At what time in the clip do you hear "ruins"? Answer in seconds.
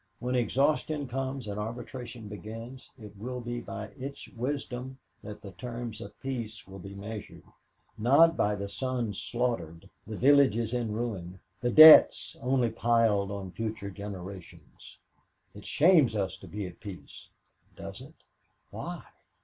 10.91-11.37